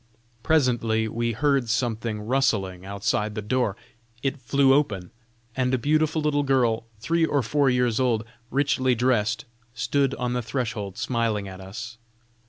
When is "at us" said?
11.47-11.99